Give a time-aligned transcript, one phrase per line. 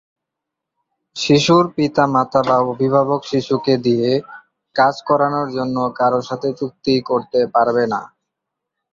[1.15, 4.09] শিশুর পিতা মাতা বা অভিভাবক শিশুকে দিয়ে
[4.75, 8.01] কাজ করানোর জন্য কারো সাথে চুক্তি করতে পারবে না।